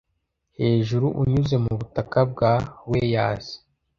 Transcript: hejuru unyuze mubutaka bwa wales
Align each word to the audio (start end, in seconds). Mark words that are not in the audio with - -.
hejuru 0.59 1.07
unyuze 1.21 1.55
mubutaka 1.63 2.19
bwa 2.31 2.53
wales 2.89 3.47